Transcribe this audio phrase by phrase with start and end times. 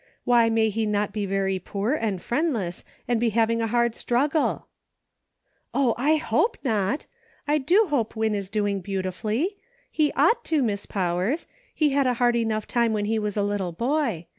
[0.23, 4.65] "Why may he not be very poor and friendless, and be having a hard struggle.'"
[5.75, 7.05] "O, I hope not!
[7.47, 9.57] I do hope Win is doing beau tifully.
[9.91, 13.43] He ought to, Miss Powers; he had a hard enough time when he was a
[13.43, 14.25] little boy.